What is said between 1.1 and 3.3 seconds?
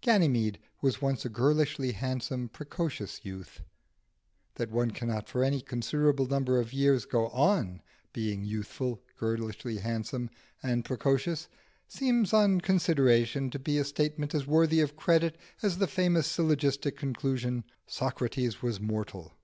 a girlishly handsome precocious